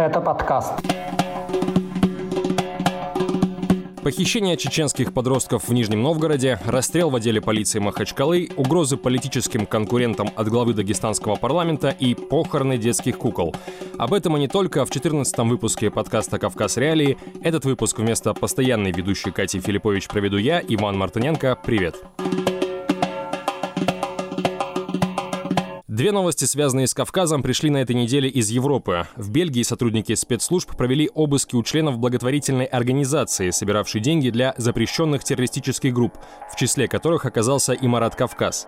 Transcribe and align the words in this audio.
Это 0.00 0.18
подкаст. 0.22 0.72
Похищение 4.02 4.56
чеченских 4.56 5.12
подростков 5.12 5.68
в 5.68 5.74
Нижнем 5.74 6.02
Новгороде, 6.02 6.58
расстрел 6.64 7.10
в 7.10 7.16
отделе 7.16 7.42
полиции 7.42 7.80
Махачкалы, 7.80 8.48
угрозы 8.56 8.96
политическим 8.96 9.66
конкурентам 9.66 10.30
от 10.34 10.48
главы 10.48 10.72
дагестанского 10.72 11.36
парламента 11.36 11.90
и 11.90 12.14
похороны 12.14 12.78
детских 12.78 13.18
кукол. 13.18 13.54
Об 13.98 14.14
этом 14.14 14.38
и 14.38 14.40
не 14.40 14.48
только 14.48 14.86
в 14.86 14.90
14-м 14.90 15.50
выпуске 15.50 15.90
подкаста 15.90 16.38
«Кавказ 16.38 16.78
Реалии». 16.78 17.18
Этот 17.42 17.66
выпуск 17.66 17.98
вместо 17.98 18.32
постоянной 18.32 18.92
ведущей 18.92 19.32
Кати 19.32 19.60
Филиппович 19.60 20.08
проведу 20.08 20.38
я, 20.38 20.62
Иван 20.66 20.96
Мартыненко. 20.96 21.58
Привет! 21.62 21.96
Привет! 22.16 22.49
Две 26.00 26.12
новости, 26.12 26.46
связанные 26.46 26.86
с 26.86 26.94
Кавказом, 26.94 27.42
пришли 27.42 27.68
на 27.68 27.76
этой 27.76 27.94
неделе 27.94 28.26
из 28.26 28.48
Европы. 28.48 29.06
В 29.16 29.30
Бельгии 29.30 29.62
сотрудники 29.62 30.14
спецслужб 30.14 30.74
провели 30.74 31.10
обыски 31.12 31.54
у 31.54 31.62
членов 31.62 31.98
благотворительной 31.98 32.64
организации, 32.64 33.50
собиравшей 33.50 34.00
деньги 34.00 34.30
для 34.30 34.54
запрещенных 34.56 35.22
террористических 35.24 35.92
групп, 35.92 36.16
в 36.50 36.56
числе 36.56 36.88
которых 36.88 37.26
оказался 37.26 37.74
и 37.74 37.86
Марат 37.86 38.16
Кавказ. 38.16 38.66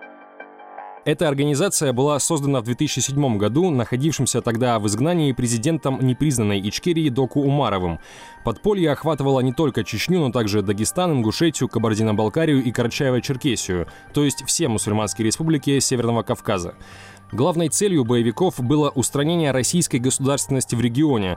Эта 1.05 1.27
организация 1.27 1.91
была 1.91 2.17
создана 2.19 2.61
в 2.61 2.63
2007 2.63 3.37
году 3.37 3.69
находившимся 3.71 4.41
тогда 4.41 4.79
в 4.79 4.87
изгнании 4.87 5.33
президентом 5.33 5.99
непризнанной 6.01 6.61
Ичкерии 6.61 7.09
Доку 7.09 7.41
Умаровым. 7.41 7.99
Подполье 8.45 8.91
охватывало 8.91 9.41
не 9.41 9.51
только 9.51 9.83
Чечню, 9.83 10.19
но 10.19 10.31
также 10.31 10.61
Дагестан, 10.61 11.11
Ингушетию, 11.11 11.67
Кабардино-Балкарию 11.67 12.63
и 12.63 12.71
Карачаево-Черкесию, 12.71 13.87
то 14.13 14.23
есть 14.23 14.45
все 14.45 14.69
мусульманские 14.69 15.25
республики 15.25 15.77
Северного 15.79 16.23
Кавказа. 16.23 16.75
Главной 17.33 17.69
целью 17.69 18.05
боевиков 18.05 18.59
было 18.59 18.91
устранение 18.91 19.49
российской 19.49 19.97
государственности 19.97 20.75
в 20.75 20.81
регионе. 20.81 21.35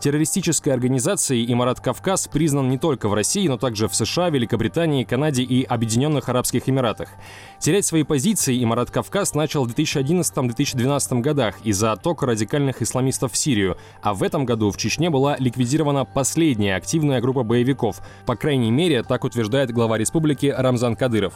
Террористической 0.00 0.72
организацией 0.72 1.52
Имарат 1.52 1.80
Кавказ 1.80 2.26
признан 2.26 2.70
не 2.70 2.78
только 2.78 3.10
в 3.10 3.12
России, 3.12 3.46
но 3.46 3.58
также 3.58 3.88
в 3.88 3.94
США, 3.94 4.30
Великобритании, 4.30 5.04
Канаде 5.04 5.42
и 5.42 5.64
Объединенных 5.64 6.30
Арабских 6.30 6.66
Эмиратах. 6.66 7.10
Терять 7.58 7.84
свои 7.84 8.02
позиции 8.02 8.64
Имарат 8.64 8.90
Кавказ 8.90 9.34
начал 9.34 9.66
в 9.66 9.74
2011-2012 9.74 11.20
годах 11.20 11.56
из-за 11.62 11.92
оттока 11.92 12.24
радикальных 12.24 12.80
исламистов 12.80 13.32
в 13.32 13.36
Сирию, 13.36 13.76
а 14.00 14.14
в 14.14 14.22
этом 14.22 14.46
году 14.46 14.70
в 14.70 14.78
Чечне 14.78 15.10
была 15.10 15.36
ликвидирована 15.38 16.06
последняя 16.06 16.76
активная 16.76 17.20
группа 17.20 17.42
боевиков. 17.42 18.00
По 18.24 18.34
крайней 18.34 18.70
мере, 18.70 19.02
так 19.02 19.24
утверждает 19.24 19.70
глава 19.70 19.98
республики 19.98 20.46
Рамзан 20.46 20.96
Кадыров. 20.96 21.34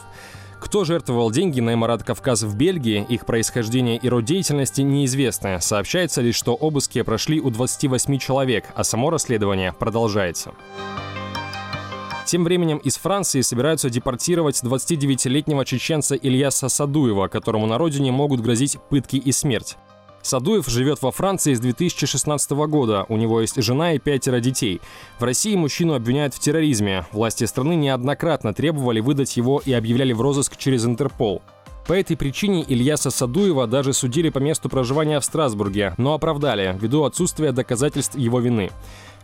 Кто 0.65 0.83
жертвовал 0.83 1.29
деньги 1.29 1.59
на 1.59 1.75
Эмарат 1.75 2.03
Кавказ 2.03 2.41
в 2.41 2.57
Бельгии, 2.57 3.05
их 3.07 3.27
происхождение 3.27 3.97
и 3.97 4.09
род 4.09 4.25
деятельности 4.25 4.81
неизвестно. 4.81 5.61
Сообщается 5.61 6.21
лишь, 6.21 6.35
что 6.35 6.55
обыски 6.55 7.03
прошли 7.03 7.39
у 7.39 7.51
28 7.51 8.17
человек, 8.17 8.65
а 8.73 8.83
само 8.83 9.11
расследование 9.11 9.73
продолжается. 9.73 10.53
Тем 12.25 12.43
временем 12.43 12.79
из 12.79 12.97
Франции 12.97 13.41
собираются 13.41 13.91
депортировать 13.91 14.63
29-летнего 14.63 15.65
чеченца 15.65 16.15
Ильяса 16.15 16.67
Садуева, 16.67 17.27
которому 17.27 17.67
на 17.67 17.77
родине 17.77 18.11
могут 18.11 18.41
грозить 18.41 18.79
пытки 18.89 19.17
и 19.17 19.31
смерть. 19.31 19.77
Садуев 20.25 20.67
живет 20.67 21.03
во 21.03 21.11
Франции 21.11 21.53
с 21.53 21.59
2016 21.59 22.51
года. 22.67 23.05
У 23.09 23.17
него 23.17 23.41
есть 23.41 23.61
жена 23.61 23.93
и 23.93 23.99
пятеро 23.99 24.39
детей. 24.39 24.81
В 25.19 25.23
России 25.23 25.55
мужчину 25.55 25.93
обвиняют 25.93 26.33
в 26.33 26.39
терроризме. 26.39 27.05
Власти 27.11 27.43
страны 27.43 27.75
неоднократно 27.75 28.51
требовали 28.51 29.01
выдать 29.01 29.37
его 29.37 29.61
и 29.63 29.71
объявляли 29.71 30.13
в 30.13 30.21
розыск 30.21 30.57
через 30.57 30.83
Интерпол. 30.83 31.43
По 31.87 31.93
этой 31.93 32.17
причине 32.17 32.63
Ильяса 32.63 33.11
Садуева 33.11 33.67
даже 33.67 33.93
судили 33.93 34.29
по 34.29 34.39
месту 34.39 34.67
проживания 34.67 35.19
в 35.19 35.25
Страсбурге, 35.25 35.93
но 35.97 36.15
оправдали, 36.15 36.75
ввиду 36.81 37.03
отсутствия 37.03 37.51
доказательств 37.51 38.15
его 38.15 38.39
вины. 38.39 38.71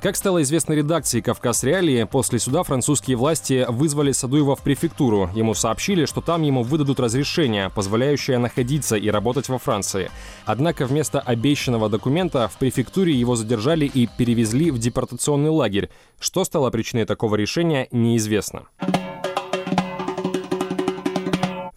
Как 0.01 0.15
стало 0.15 0.41
известно 0.41 0.73
редакции 0.73 1.21
«Кавказ 1.21 1.63
Реалии», 1.63 2.05
после 2.05 2.39
суда 2.39 2.63
французские 2.63 3.17
власти 3.17 3.67
вызвали 3.69 4.11
Садуева 4.11 4.55
в 4.55 4.61
префектуру. 4.61 5.29
Ему 5.35 5.53
сообщили, 5.53 6.05
что 6.05 6.21
там 6.21 6.41
ему 6.41 6.63
выдадут 6.63 6.99
разрешение, 6.99 7.69
позволяющее 7.69 8.39
находиться 8.39 8.95
и 8.95 9.11
работать 9.11 9.47
во 9.47 9.59
Франции. 9.59 10.09
Однако 10.43 10.87
вместо 10.87 11.19
обещанного 11.19 11.87
документа 11.87 12.47
в 12.47 12.57
префектуре 12.57 13.13
его 13.13 13.35
задержали 13.35 13.85
и 13.85 14.07
перевезли 14.17 14.71
в 14.71 14.79
депортационный 14.79 15.51
лагерь. 15.51 15.91
Что 16.19 16.45
стало 16.45 16.71
причиной 16.71 17.05
такого 17.05 17.35
решения, 17.35 17.87
неизвестно. 17.91 18.63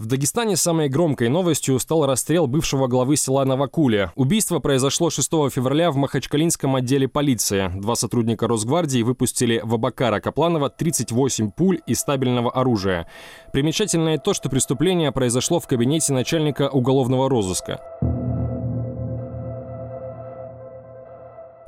В 0.04 0.06
Дагестане 0.06 0.58
самой 0.58 0.90
громкой 0.90 1.30
новостью 1.30 1.78
стал 1.78 2.04
расстрел 2.04 2.46
бывшего 2.46 2.88
главы 2.88 3.16
села 3.16 3.46
Новокуле. 3.46 4.10
Убийство 4.16 4.58
произошло 4.58 5.08
6 5.08 5.30
февраля 5.50 5.90
в 5.90 5.96
Махачкалинском 5.96 6.76
отделе 6.76 7.08
полиции. 7.08 7.70
Два 7.74 7.96
сотрудника 7.96 8.46
Росгвардии 8.46 9.00
выпустили 9.00 9.62
в 9.64 9.72
Абакара 9.72 10.20
Капланова 10.20 10.68
38 10.68 11.52
пуль 11.52 11.80
и 11.86 11.94
стабильного 11.94 12.50
оружия. 12.50 13.06
Примечательно 13.50 14.10
и 14.10 14.18
то, 14.18 14.34
что 14.34 14.50
преступление 14.50 15.10
произошло 15.10 15.58
в 15.58 15.66
кабинете 15.66 16.12
начальника 16.12 16.68
уголовного 16.68 17.30
розыска. 17.30 17.80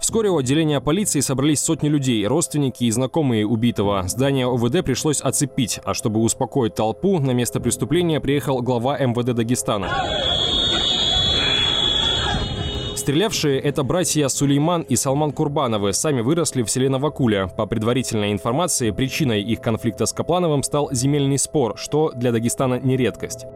Вскоре 0.06 0.30
у 0.30 0.38
отделения 0.38 0.80
полиции 0.80 1.18
собрались 1.18 1.58
сотни 1.58 1.88
людей, 1.88 2.24
родственники 2.28 2.84
и 2.84 2.90
знакомые 2.92 3.44
убитого. 3.44 4.04
Здание 4.06 4.46
ОВД 4.46 4.84
пришлось 4.84 5.20
оцепить, 5.20 5.80
а 5.82 5.94
чтобы 5.94 6.20
успокоить 6.20 6.76
толпу, 6.76 7.18
на 7.18 7.32
место 7.32 7.58
преступления 7.58 8.20
приехал 8.20 8.62
глава 8.62 8.96
МВД 8.98 9.34
Дагестана. 9.34 9.90
Стрелявшие– 12.94 13.58
это 13.60 13.82
братья 13.82 14.28
Сулейман 14.28 14.82
и 14.82 14.94
Салман 14.94 15.32
Курбановы, 15.32 15.92
сами 15.92 16.20
выросли 16.20 16.62
в 16.62 16.70
селе 16.70 16.88
Новокуля. 16.88 17.48
По 17.48 17.66
предварительной 17.66 18.30
информации, 18.30 18.92
причиной 18.92 19.42
их 19.42 19.60
конфликта 19.60 20.06
с 20.06 20.12
Каплановым 20.12 20.62
стал 20.62 20.88
земельный 20.92 21.36
спор, 21.36 21.76
что 21.76 22.12
для 22.14 22.30
Дагестана 22.30 22.78
не 22.78 22.96
редкость. 22.96 23.46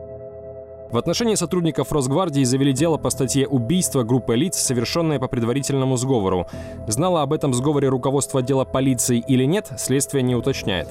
В 0.91 0.97
отношении 0.97 1.37
сотрудников 1.37 1.93
Росгвардии 1.93 2.43
завели 2.43 2.73
дело 2.73 2.97
по 2.97 3.11
статье 3.11 3.47
«Убийство 3.47 4.03
группы 4.03 4.34
лиц, 4.34 4.56
совершенное 4.56 5.21
по 5.21 5.28
предварительному 5.28 5.97
сговору». 5.97 6.49
Знало 6.89 7.23
об 7.23 7.33
этом 7.33 7.55
сговоре 7.55 7.89
руководство 7.89 8.41
отдела 8.41 8.65
полиции 8.65 9.23
или 9.28 9.45
нет, 9.45 9.71
следствие 9.78 10.25
не 10.25 10.34
уточняет. 10.34 10.89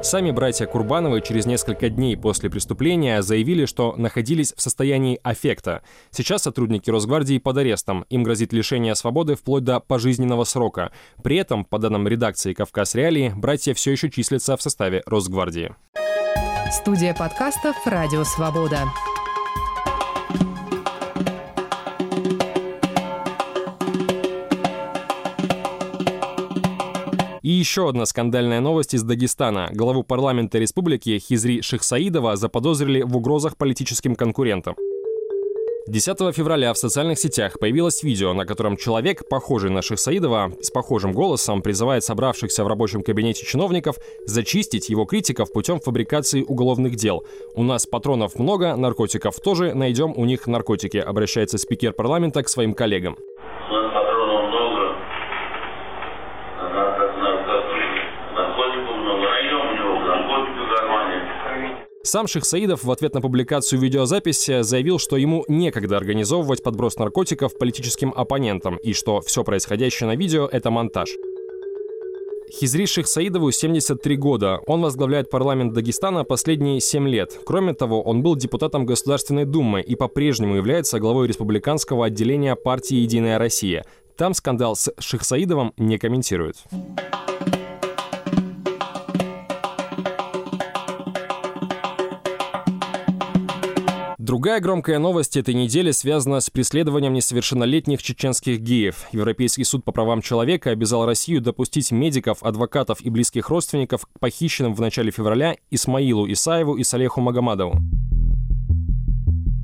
Сами 0.00 0.30
братья 0.30 0.66
Курбановы 0.66 1.22
через 1.22 1.44
несколько 1.44 1.88
дней 1.88 2.16
после 2.16 2.48
преступления 2.48 3.20
заявили, 3.20 3.64
что 3.64 3.94
находились 3.96 4.54
в 4.56 4.60
состоянии 4.60 5.18
аффекта. 5.24 5.82
Сейчас 6.10 6.42
сотрудники 6.42 6.88
Росгвардии 6.88 7.38
под 7.38 7.56
арестом. 7.56 8.04
Им 8.08 8.22
грозит 8.22 8.52
лишение 8.52 8.94
свободы 8.94 9.34
вплоть 9.34 9.64
до 9.64 9.80
пожизненного 9.80 10.44
срока. 10.44 10.92
При 11.24 11.36
этом, 11.36 11.64
по 11.64 11.78
данным 11.78 12.06
редакции 12.06 12.52
«Кавказ 12.52 12.94
Реалии», 12.94 13.32
братья 13.34 13.74
все 13.74 13.90
еще 13.90 14.08
числятся 14.08 14.56
в 14.56 14.62
составе 14.62 15.02
Росгвардии. 15.04 15.74
Студия 16.70 17.14
подкастов 17.14 17.74
«Радио 17.86 18.24
Свобода». 18.24 18.80
И 27.40 27.50
еще 27.50 27.88
одна 27.88 28.04
скандальная 28.04 28.60
новость 28.60 28.92
из 28.92 29.02
Дагестана. 29.02 29.70
Главу 29.72 30.02
парламента 30.02 30.58
республики 30.58 31.18
Хизри 31.18 31.62
Шихсаидова 31.62 32.36
заподозрили 32.36 33.00
в 33.00 33.16
угрозах 33.16 33.56
политическим 33.56 34.14
конкурентам. 34.14 34.76
10 35.88 36.34
февраля 36.34 36.74
в 36.74 36.78
социальных 36.78 37.18
сетях 37.18 37.58
появилось 37.58 38.02
видео, 38.02 38.34
на 38.34 38.44
котором 38.44 38.76
человек, 38.76 39.26
похожий 39.26 39.70
на 39.70 39.80
Шахсаидова, 39.80 40.52
с 40.60 40.70
похожим 40.70 41.12
голосом 41.14 41.62
призывает 41.62 42.04
собравшихся 42.04 42.62
в 42.62 42.66
рабочем 42.66 43.02
кабинете 43.02 43.46
чиновников 43.46 43.96
зачистить 44.26 44.90
его 44.90 45.06
критиков 45.06 45.50
путем 45.50 45.80
фабрикации 45.80 46.42
уголовных 46.42 46.96
дел. 46.96 47.24
«У 47.54 47.62
нас 47.62 47.86
патронов 47.86 48.38
много, 48.38 48.76
наркотиков 48.76 49.40
тоже, 49.40 49.72
найдем 49.72 50.12
у 50.14 50.26
них 50.26 50.46
наркотики», 50.46 50.98
обращается 50.98 51.56
спикер 51.56 51.94
парламента 51.94 52.42
к 52.42 52.50
своим 52.50 52.74
коллегам. 52.74 53.16
Сам 62.08 62.26
Ших 62.26 62.46
Саидов 62.46 62.84
в 62.84 62.90
ответ 62.90 63.12
на 63.12 63.20
публикацию 63.20 63.78
видеозаписи 63.78 64.62
заявил, 64.62 64.98
что 64.98 65.18
ему 65.18 65.44
некогда 65.46 65.98
организовывать 65.98 66.62
подброс 66.62 66.96
наркотиков 66.96 67.58
политическим 67.58 68.14
оппонентам 68.16 68.78
и 68.78 68.94
что 68.94 69.20
все 69.20 69.44
происходящее 69.44 70.06
на 70.06 70.16
видео— 70.16 70.48
это 70.50 70.70
монтаж. 70.70 71.10
Хизри 72.50 72.86
Ших 72.86 73.06
Саидову 73.08 73.50
73 73.50 74.16
года. 74.16 74.58
Он 74.66 74.80
возглавляет 74.80 75.28
парламент 75.28 75.74
Дагестана 75.74 76.24
последние 76.24 76.80
7 76.80 77.06
лет. 77.06 77.38
Кроме 77.44 77.74
того, 77.74 78.00
он 78.00 78.22
был 78.22 78.36
депутатом 78.36 78.86
Государственной 78.86 79.44
Думы 79.44 79.82
и 79.82 79.94
по-прежнему 79.94 80.56
является 80.56 81.00
главой 81.00 81.26
республиканского 81.26 82.06
отделения 82.06 82.56
партии 82.56 82.96
«Единая 82.96 83.38
Россия». 83.38 83.84
Там 84.16 84.32
скандал 84.32 84.76
с 84.76 84.90
Ших 84.98 85.24
Саидовым 85.24 85.74
не 85.76 85.98
комментируют. 85.98 86.56
Другая 94.28 94.60
громкая 94.60 94.98
новость 94.98 95.38
этой 95.38 95.54
недели 95.54 95.90
связана 95.90 96.40
с 96.40 96.50
преследованием 96.50 97.14
несовершеннолетних 97.14 98.02
чеченских 98.02 98.60
геев. 98.60 99.06
Европейский 99.10 99.64
суд 99.64 99.86
по 99.86 99.90
правам 99.90 100.20
человека 100.20 100.68
обязал 100.68 101.06
Россию 101.06 101.40
допустить 101.40 101.90
медиков, 101.92 102.42
адвокатов 102.42 103.00
и 103.00 103.08
близких 103.08 103.48
родственников 103.48 104.02
к 104.04 104.20
похищенным 104.20 104.74
в 104.74 104.82
начале 104.82 105.10
февраля 105.10 105.56
Исмаилу 105.70 106.30
Исаеву 106.30 106.74
и 106.76 106.84
Салеху 106.84 107.22
Магомадову. 107.22 107.80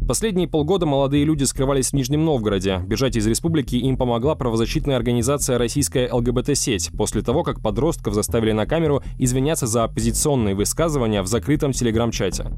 Последние 0.09 0.49
полгода 0.49 0.87
молодые 0.87 1.25
люди 1.25 1.45
скрывались 1.45 1.91
в 1.91 1.93
Нижнем 1.93 2.25
Новгороде. 2.25 2.79
Бежать 2.87 3.17
из 3.17 3.27
республики 3.27 3.77
им 3.77 3.99
помогла 3.99 4.35
правозащитная 4.35 4.97
организация 4.97 5.59
«Российская 5.59 6.11
ЛГБТ-сеть» 6.11 6.91
после 6.97 7.21
того, 7.21 7.43
как 7.43 7.61
подростков 7.61 8.15
заставили 8.15 8.53
на 8.53 8.65
камеру 8.65 9.03
извиняться 9.19 9.67
за 9.67 9.85
оппозиционные 9.85 10.55
высказывания 10.55 11.21
в 11.21 11.27
закрытом 11.27 11.73
телеграм-чате. 11.73 12.51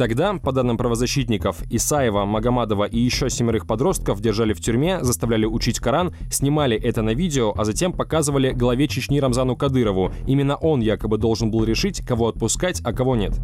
Тогда, 0.00 0.32
по 0.32 0.50
данным 0.50 0.78
правозащитников, 0.78 1.62
Исаева, 1.68 2.24
Магомадова 2.24 2.84
и 2.84 2.98
еще 2.98 3.28
семерых 3.28 3.66
подростков 3.66 4.22
держали 4.22 4.54
в 4.54 4.60
тюрьме, 4.62 5.04
заставляли 5.04 5.44
учить 5.44 5.78
Коран, 5.78 6.14
снимали 6.30 6.74
это 6.74 7.02
на 7.02 7.10
видео, 7.10 7.52
а 7.54 7.66
затем 7.66 7.92
показывали 7.92 8.52
главе 8.52 8.88
Чечни 8.88 9.20
Рамзану 9.20 9.56
Кадырову. 9.56 10.10
Именно 10.26 10.56
он 10.56 10.80
якобы 10.80 11.18
должен 11.18 11.50
был 11.50 11.64
решить, 11.64 12.00
кого 12.00 12.28
отпускать, 12.28 12.80
а 12.82 12.94
кого 12.94 13.14
нет. 13.14 13.38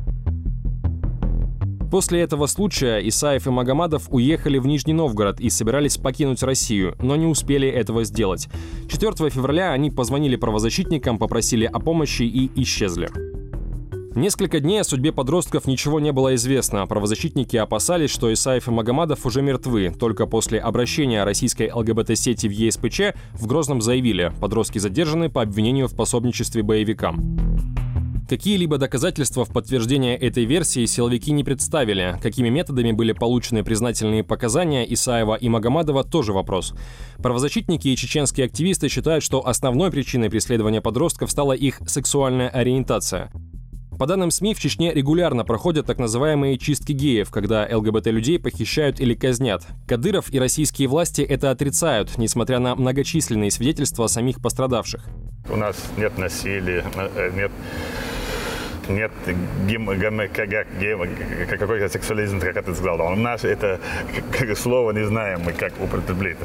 После 1.90 2.22
этого 2.22 2.46
случая 2.46 3.06
Исаев 3.06 3.46
и 3.46 3.50
Магомадов 3.50 4.06
уехали 4.08 4.56
в 4.56 4.66
Нижний 4.66 4.94
Новгород 4.94 5.40
и 5.40 5.50
собирались 5.50 5.98
покинуть 5.98 6.42
Россию, 6.42 6.96
но 7.02 7.16
не 7.16 7.26
успели 7.26 7.68
этого 7.68 8.02
сделать. 8.04 8.48
4 8.88 9.28
февраля 9.28 9.72
они 9.72 9.90
позвонили 9.90 10.36
правозащитникам, 10.36 11.18
попросили 11.18 11.66
о 11.66 11.80
помощи 11.80 12.22
и 12.22 12.50
исчезли. 12.62 13.10
Несколько 14.16 14.60
дней 14.60 14.80
о 14.80 14.84
судьбе 14.84 15.12
подростков 15.12 15.66
ничего 15.66 16.00
не 16.00 16.10
было 16.10 16.34
известно. 16.36 16.86
Правозащитники 16.86 17.54
опасались, 17.58 18.08
что 18.08 18.32
Исаев 18.32 18.66
и 18.66 18.70
Магомадов 18.70 19.26
уже 19.26 19.42
мертвы. 19.42 19.90
Только 19.90 20.24
после 20.24 20.58
обращения 20.58 21.22
российской 21.22 21.70
ЛГБТ-сети 21.70 22.48
в 22.48 22.50
ЕСПЧ 22.50 23.14
в 23.34 23.46
Грозном 23.46 23.82
заявили, 23.82 24.32
подростки 24.40 24.78
задержаны 24.78 25.28
по 25.28 25.42
обвинению 25.42 25.86
в 25.86 25.94
пособничестве 25.94 26.62
боевикам. 26.62 27.36
Какие-либо 28.26 28.78
доказательства 28.78 29.44
в 29.44 29.50
подтверждение 29.50 30.16
этой 30.16 30.46
версии 30.46 30.84
силовики 30.86 31.30
не 31.30 31.44
представили. 31.44 32.18
Какими 32.20 32.48
методами 32.48 32.92
были 32.92 33.12
получены 33.12 33.62
признательные 33.62 34.24
показания 34.24 34.90
Исаева 34.94 35.34
и 35.34 35.48
Магомадова– 35.48 36.02
тоже 36.10 36.32
вопрос. 36.32 36.74
Правозащитники 37.18 37.86
и 37.86 37.96
чеченские 37.96 38.46
активисты 38.46 38.88
считают, 38.88 39.22
что 39.22 39.46
основной 39.46 39.92
причиной 39.92 40.28
преследования 40.30 40.80
подростков 40.80 41.30
стала 41.30 41.52
их 41.52 41.80
сексуальная 41.86 42.48
ориентация. 42.48 43.30
По 43.98 44.06
данным 44.06 44.30
СМИ, 44.30 44.52
в 44.54 44.60
Чечне 44.60 44.92
регулярно 44.92 45.44
проходят 45.44 45.86
так 45.86 45.98
называемые 45.98 46.58
чистки 46.58 46.92
геев, 46.92 47.30
когда 47.30 47.66
ЛГБТ-людей 47.70 48.38
похищают 48.38 49.00
или 49.00 49.14
казнят. 49.14 49.62
Кадыров 49.88 50.32
и 50.32 50.38
российские 50.38 50.88
власти 50.88 51.22
это 51.22 51.50
отрицают, 51.50 52.18
несмотря 52.18 52.58
на 52.58 52.74
многочисленные 52.74 53.50
свидетельства 53.50 54.06
самих 54.06 54.42
пострадавших. 54.42 55.02
У 55.48 55.56
нас 55.56 55.76
нет 55.96 56.18
насилия, 56.18 56.84
э, 56.94 57.30
нет 57.34 57.52
нет 58.88 59.10
гим, 59.66 59.86
как, 59.86 61.58
какой-то 61.58 61.88
сексуализм, 61.88 62.38
как 62.38 62.64
ты 62.64 62.74
сказал. 62.74 63.00
У 63.12 63.16
нас 63.16 63.44
это 63.44 63.80
слово 64.54 64.92
не 64.92 65.04
знаем 65.04 65.40
мы, 65.40 65.52
как 65.52 65.72
употреблять. 65.80 66.36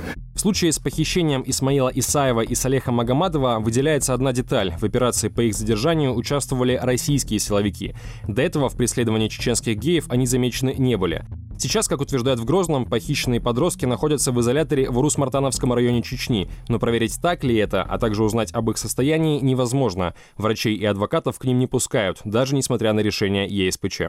В 0.42 0.44
случае 0.44 0.72
с 0.72 0.80
похищением 0.80 1.44
Исмаила 1.46 1.92
Исаева 1.94 2.42
и 2.42 2.56
Салеха 2.56 2.92
Магомадова 2.92 3.60
выделяется 3.60 4.16
одна 4.16 4.34
деталь. 4.34 4.74
В 4.80 4.84
операции 4.84 5.28
по 5.28 5.42
их 5.42 5.54
задержанию 5.54 6.16
участвовали 6.16 6.80
российские 6.82 7.38
силовики. 7.38 7.94
До 8.28 8.42
этого 8.42 8.68
в 8.68 8.76
преследовании 8.76 9.28
чеченских 9.28 9.78
геев 9.78 10.06
они 10.10 10.26
замечены 10.26 10.74
не 10.76 10.98
были. 10.98 11.26
Сейчас, 11.60 11.88
как 11.88 12.02
утверждают 12.02 12.40
в 12.40 12.46
Грозном, 12.46 12.88
похищенные 12.88 13.40
подростки 13.40 13.86
находятся 13.86 14.32
в 14.32 14.42
изоляторе 14.42 14.90
в 14.90 14.98
Урус-Мартановском 14.98 15.76
районе 15.76 16.02
Чечни. 16.02 16.50
Но 16.70 16.80
проверить, 16.80 17.22
так 17.22 17.44
ли 17.44 17.56
это, 17.58 17.84
а 17.84 18.00
также 18.00 18.24
узнать 18.24 18.52
об 18.52 18.68
их 18.72 18.80
состоянии, 18.80 19.40
невозможно. 19.40 20.16
Врачей 20.38 20.76
и 20.76 20.86
адвокатов 20.86 21.38
к 21.38 21.46
ним 21.46 21.60
не 21.60 21.68
пускают, 21.68 22.20
даже 22.24 22.56
несмотря 22.56 22.94
на 22.94 23.02
решение 23.02 23.48
ЕСПЧ. 23.48 24.02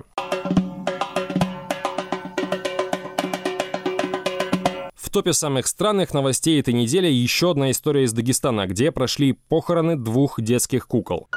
Топе 5.13 5.35
самых 5.35 5.67
странных 5.67 6.15
новостей 6.15 6.59
этой 6.59 6.73
недели 6.73 7.07
еще 7.07 7.51
одна 7.51 7.71
история 7.71 8.05
из 8.05 8.13
Дагестана, 8.13 8.67
где 8.67 8.91
прошли 8.91 9.33
похороны 9.33 9.97
двух 9.97 10.41
детских 10.41 10.89
кукол. 10.89 11.29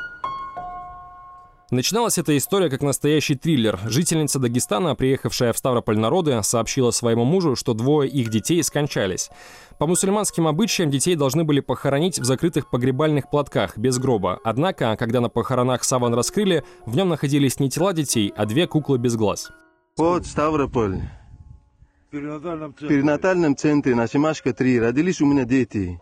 Начиналась 1.72 2.18
эта 2.18 2.38
история 2.38 2.70
как 2.70 2.82
настоящий 2.82 3.36
триллер. 3.36 3.80
Жительница 3.86 4.40
Дагестана, 4.40 4.96
приехавшая 4.96 5.52
в 5.52 5.58
Ставрополь 5.58 5.98
народы, 5.98 6.40
сообщила 6.44 6.92
своему 6.92 7.26
мужу, 7.26 7.56
что 7.56 7.74
двое 7.74 8.10
их 8.10 8.30
детей 8.30 8.64
скончались. 8.64 9.30
По 9.78 9.88
мусульманским 9.88 10.48
обычаям 10.48 10.90
детей 10.90 11.16
должны 11.16 11.44
были 11.44 11.60
похоронить 11.60 12.20
в 12.20 12.24
закрытых 12.24 12.70
погребальных 12.70 13.30
платках, 13.30 13.78
без 13.78 13.98
гроба. 13.98 14.40
Однако, 14.44 14.96
когда 14.98 15.20
на 15.20 15.30
похоронах 15.30 15.84
саван 15.84 16.14
раскрыли, 16.14 16.64
в 16.86 16.96
нем 16.96 17.10
находились 17.10 17.60
не 17.60 17.70
тела 17.70 17.94
детей, 17.94 18.32
а 18.38 18.46
две 18.46 18.68
куклы 18.68 19.00
без 19.00 19.16
глаз. 19.16 19.52
Вот 19.98 20.26
Ставрополь. 20.26 21.02
В 22.16 22.88
перинатальном 22.88 23.58
центре 23.58 23.94
на 23.94 24.08
Семашка 24.08 24.54
3 24.54 24.80
родились 24.80 25.20
у 25.20 25.26
меня 25.26 25.44
дети. 25.44 26.00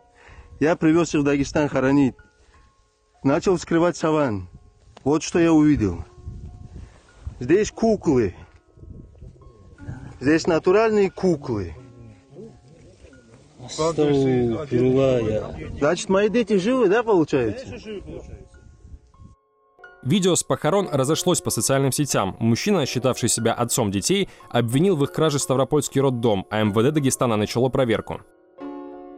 Я 0.59 0.75
привез 0.75 1.15
их 1.15 1.21
в 1.21 1.23
Дагестан 1.23 1.67
хоронить. 1.67 2.13
Начал 3.23 3.57
вскрывать 3.57 3.97
саван. 3.97 4.47
Вот 5.03 5.23
что 5.23 5.39
я 5.39 5.51
увидел. 5.51 6.05
Здесь 7.39 7.71
куклы. 7.71 8.35
Здесь 10.19 10.45
натуральные 10.45 11.09
куклы. 11.09 11.73
Значит, 15.79 16.09
мои 16.09 16.29
дети 16.29 16.57
живы, 16.57 16.89
да, 16.89 17.01
получается? 17.01 17.65
Видео 20.05 20.35
с 20.35 20.43
похорон 20.43 20.89
разошлось 20.91 21.39
по 21.39 21.49
социальным 21.49 21.93
сетям. 21.93 22.35
Мужчина, 22.39 22.85
считавший 22.85 23.29
себя 23.29 23.53
отцом 23.53 23.89
детей, 23.89 24.27
обвинил 24.49 24.97
в 24.97 25.03
их 25.05 25.13
краже 25.13 25.39
Ставропольский 25.39 26.01
роддом, 26.01 26.45
а 26.49 26.61
МВД 26.61 26.93
Дагестана 26.93 27.37
начало 27.37 27.69
проверку. 27.69 28.19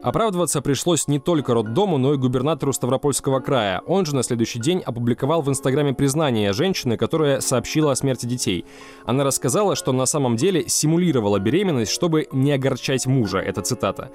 Оправдываться 0.04 0.62
пришлось 0.62 1.08
не 1.08 1.18
только 1.18 1.56
роддому, 1.56 1.98
но 1.98 2.14
и 2.14 2.18
губернатору 2.18 2.72
Ставропольского 2.72 3.40
края. 3.40 3.82
Он 3.88 4.06
же 4.06 4.16
на 4.16 4.22
следующий 4.22 4.60
день 4.60 4.84
опубликовал 4.86 5.42
в 5.42 5.50
Инстаграме 5.50 5.96
признание 5.96 6.54
женщины, 6.54 6.98
которая 6.98 7.40
сообщила 7.40 7.92
о 7.92 7.96
смерти 7.96 8.28
детей. 8.28 8.66
Она 9.08 9.24
рассказала, 9.24 9.76
что 9.76 9.92
на 9.92 10.06
самом 10.06 10.36
деле 10.36 10.70
симулировала 10.70 11.40
беременность, 11.40 11.92
чтобы 11.92 12.28
не 12.32 12.52
огорчать 12.52 13.08
мужа. 13.08 13.40
Это 13.40 13.64
цитата. 13.64 14.12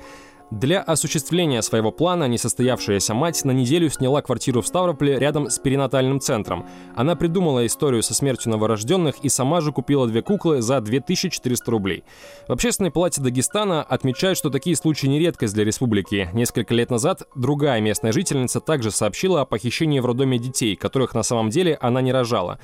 Для 0.50 0.82
осуществления 0.82 1.62
своего 1.62 1.92
плана 1.92 2.26
несостоявшаяся 2.26 3.14
мать 3.14 3.44
на 3.44 3.52
неделю 3.52 3.88
сняла 3.88 4.20
квартиру 4.20 4.62
в 4.62 4.66
Ставрополе 4.66 5.16
рядом 5.16 5.48
с 5.48 5.60
перинатальным 5.60 6.18
центром. 6.18 6.66
Она 6.96 7.14
придумала 7.14 7.64
историю 7.64 8.02
со 8.02 8.14
смертью 8.14 8.50
новорожденных 8.50 9.20
и 9.22 9.28
сама 9.28 9.60
же 9.60 9.70
купила 9.70 10.08
две 10.08 10.22
куклы 10.22 10.60
за 10.60 10.80
2400 10.80 11.70
рублей. 11.70 12.02
В 12.48 12.52
общественной 12.52 12.90
палате 12.90 13.20
Дагестана 13.20 13.84
отмечают, 13.84 14.38
что 14.38 14.50
такие 14.50 14.74
случаи 14.74 15.06
не 15.06 15.20
редкость 15.20 15.54
для 15.54 15.64
республики. 15.64 16.28
Несколько 16.32 16.74
лет 16.74 16.90
назад 16.90 17.22
другая 17.36 17.80
местная 17.80 18.10
жительница 18.10 18.58
также 18.58 18.90
сообщила 18.90 19.42
о 19.42 19.44
похищении 19.44 20.00
в 20.00 20.06
роддоме 20.06 20.40
детей, 20.40 20.74
которых 20.74 21.14
на 21.14 21.22
самом 21.22 21.50
деле 21.50 21.78
она 21.80 22.00
не 22.00 22.10
рожала. 22.10 22.58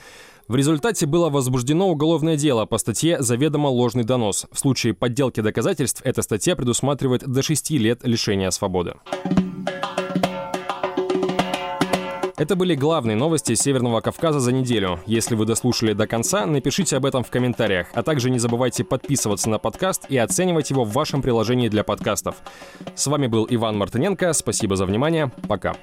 В 0.48 0.54
результате 0.54 1.06
было 1.06 1.28
возбуждено 1.28 1.88
уголовное 1.88 2.36
дело 2.36 2.66
по 2.66 2.78
статье 2.78 3.20
«Заведомо 3.20 3.66
ложный 3.66 4.04
донос». 4.04 4.46
В 4.52 4.58
случае 4.58 4.94
подделки 4.94 5.40
доказательств 5.40 6.00
эта 6.04 6.22
статья 6.22 6.54
предусматривает 6.54 7.26
до 7.26 7.42
6 7.42 7.70
лет 7.72 8.00
лишения 8.04 8.50
свободы. 8.50 8.94
Это 12.36 12.54
были 12.54 12.74
главные 12.74 13.16
новости 13.16 13.54
Северного 13.54 14.00
Кавказа 14.02 14.38
за 14.38 14.52
неделю. 14.52 15.00
Если 15.06 15.34
вы 15.34 15.46
дослушали 15.46 15.94
до 15.94 16.06
конца, 16.06 16.46
напишите 16.46 16.96
об 16.96 17.06
этом 17.06 17.24
в 17.24 17.30
комментариях, 17.30 17.88
а 17.94 18.02
также 18.02 18.30
не 18.30 18.38
забывайте 18.38 18.84
подписываться 18.84 19.48
на 19.48 19.58
подкаст 19.58 20.04
и 20.10 20.16
оценивать 20.16 20.70
его 20.70 20.84
в 20.84 20.92
вашем 20.92 21.22
приложении 21.22 21.68
для 21.68 21.82
подкастов. 21.82 22.36
С 22.94 23.06
вами 23.06 23.26
был 23.26 23.48
Иван 23.50 23.78
Мартыненко. 23.78 24.32
Спасибо 24.32 24.76
за 24.76 24.86
внимание. 24.86 25.32
Пока. 25.48 25.74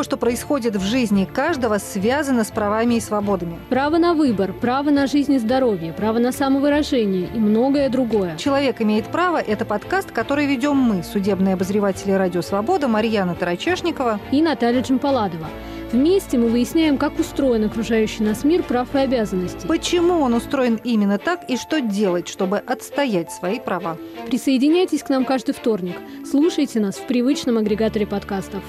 Все, 0.00 0.04
что 0.04 0.16
происходит 0.16 0.76
в 0.76 0.82
жизни 0.82 1.28
каждого, 1.30 1.76
связано 1.76 2.44
с 2.44 2.50
правами 2.50 2.94
и 2.94 3.00
свободами. 3.00 3.58
Право 3.68 3.98
на 3.98 4.14
выбор, 4.14 4.54
право 4.54 4.88
на 4.88 5.06
жизнь 5.06 5.34
и 5.34 5.38
здоровье, 5.38 5.92
право 5.92 6.18
на 6.18 6.32
самовыражение 6.32 7.28
и 7.34 7.38
многое 7.38 7.90
другое. 7.90 8.34
«Человек 8.38 8.80
имеет 8.80 9.08
право»– 9.08 9.36
это 9.46 9.66
подкаст, 9.66 10.10
который 10.10 10.46
ведем 10.46 10.78
мы, 10.78 11.02
судебные 11.02 11.52
обозреватели 11.52 12.12
«Радио 12.12 12.40
Свобода» 12.40 12.88
Марьяна 12.88 13.34
Тарачешникова 13.34 14.20
и 14.32 14.40
Наталья 14.40 14.80
Джампаладова. 14.80 15.48
Вместе 15.92 16.38
мы 16.38 16.48
выясняем, 16.48 16.96
как 16.96 17.18
устроен 17.18 17.66
окружающий 17.66 18.22
нас 18.22 18.42
мир 18.42 18.62
прав 18.62 18.94
и 18.94 19.00
обязанностей. 19.00 19.68
Почему 19.68 20.22
он 20.22 20.32
устроен 20.32 20.80
именно 20.82 21.18
так 21.18 21.44
и 21.50 21.58
что 21.58 21.82
делать, 21.82 22.26
чтобы 22.26 22.56
отстоять 22.56 23.30
свои 23.32 23.60
права? 23.60 23.98
Присоединяйтесь 24.28 25.02
к 25.02 25.10
нам 25.10 25.26
каждый 25.26 25.52
вторник. 25.52 25.96
Слушайте 26.24 26.80
нас 26.80 26.94
в 26.94 27.06
привычном 27.06 27.58
агрегаторе 27.58 28.06
подкастов. 28.06 28.62